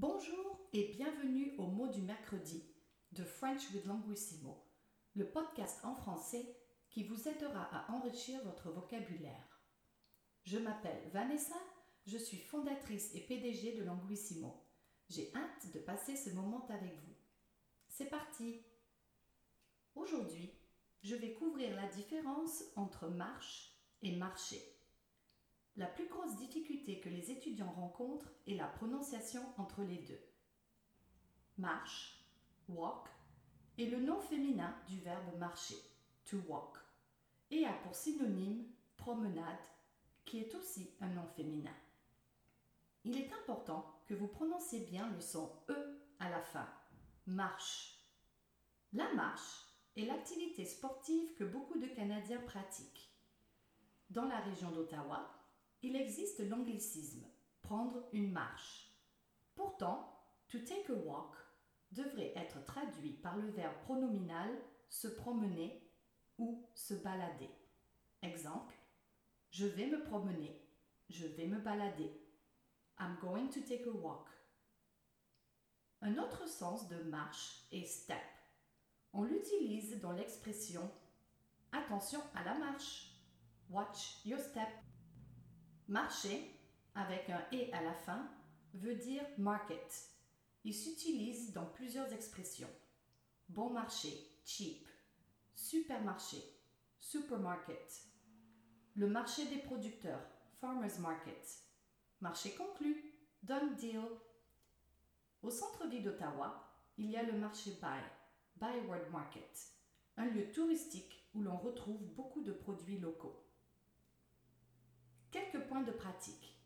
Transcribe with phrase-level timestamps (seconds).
[0.00, 2.62] Bonjour et bienvenue au mot du mercredi
[3.10, 4.64] de French with Languissimo,
[5.16, 6.56] le podcast en français
[6.88, 9.60] qui vous aidera à enrichir votre vocabulaire.
[10.44, 11.56] Je m'appelle Vanessa,
[12.06, 14.64] je suis fondatrice et PDG de Languissimo.
[15.08, 17.16] J'ai hâte de passer ce moment avec vous.
[17.88, 18.62] C'est parti
[19.96, 20.54] Aujourd'hui,
[21.02, 24.77] je vais couvrir la différence entre marche et marcher.
[25.78, 30.20] La plus grosse difficulté que les étudiants rencontrent est la prononciation entre les deux.
[31.56, 32.20] Marche,
[32.68, 33.06] walk,
[33.78, 35.78] est le nom féminin du verbe marcher,
[36.24, 36.76] to walk,
[37.52, 39.64] et a pour synonyme promenade,
[40.24, 41.74] qui est aussi un nom féminin.
[43.04, 46.68] Il est important que vous prononciez bien le son E à la fin,
[47.28, 48.00] marche.
[48.92, 49.64] La marche
[49.96, 53.12] est l'activité sportive que beaucoup de Canadiens pratiquent.
[54.10, 55.38] Dans la région d'Ottawa,
[55.82, 57.24] il existe l'anglicisme
[57.62, 58.90] prendre une marche.
[59.54, 60.08] Pourtant,
[60.48, 61.34] to take a walk
[61.92, 64.50] devrait être traduit par le verbe pronominal
[64.88, 65.82] se promener
[66.38, 67.50] ou se balader.
[68.22, 68.74] Exemple
[69.50, 70.60] Je vais me promener,
[71.10, 72.10] je vais me balader.
[72.98, 74.28] I'm going to take a walk.
[76.00, 78.16] Un autre sens de marche est step.
[79.12, 80.90] On l'utilise dans l'expression
[81.72, 83.12] Attention à la marche.
[83.68, 84.68] Watch your step.
[85.88, 86.54] Marcher,
[86.94, 88.30] avec un et à la fin,
[88.74, 90.10] veut dire market.
[90.64, 92.68] Il s'utilise dans plusieurs expressions.
[93.48, 94.10] Bon marché,
[94.44, 94.86] cheap.
[95.54, 96.36] Supermarché,
[97.00, 98.02] supermarket.
[98.96, 100.20] Le marché des producteurs,
[100.60, 101.64] farmers market.
[102.20, 104.04] Marché conclu, done deal.
[105.42, 108.02] Au centre-ville d'Ottawa, il y a le marché Buy,
[108.56, 109.72] Byward Market,
[110.18, 113.47] un lieu touristique où l'on retrouve beaucoup de produits locaux.
[115.86, 116.58] De pratique.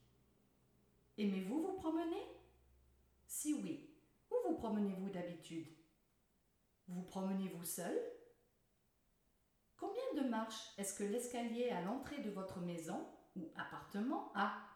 [1.19, 2.27] Aimez-vous vous promener?
[3.27, 3.95] Si oui,
[4.31, 5.69] où vous promenez-vous d'habitude?
[6.89, 7.95] Vous promenez-vous seul?
[9.77, 14.67] Combien de marches est-ce que l'escalier à l'entrée de votre maison ou appartement a?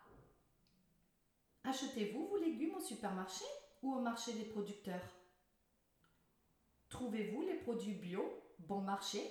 [1.65, 3.47] Achetez-vous vos légumes au supermarché
[3.83, 5.17] ou au marché des producteurs?
[6.91, 8.23] Trouvez-vous les produits bio
[8.59, 9.23] bon marché?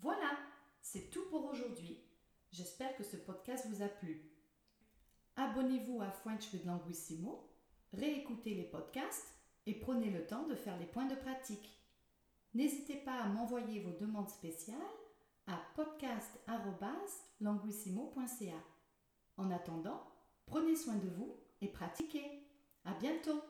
[0.00, 0.36] Voilà,
[0.82, 1.93] c'est tout pour aujourd'hui.
[2.54, 4.30] J'espère que ce podcast vous a plu.
[5.34, 7.50] Abonnez-vous à French with Languissimo,
[7.92, 9.34] réécoutez les podcasts
[9.66, 11.82] et prenez le temps de faire les points de pratique.
[12.54, 14.78] N'hésitez pas à m'envoyer vos demandes spéciales
[15.48, 18.62] à podcast.languissimo.ca.
[19.36, 20.06] En attendant,
[20.46, 22.46] prenez soin de vous et pratiquez.
[22.84, 23.42] À bientôt!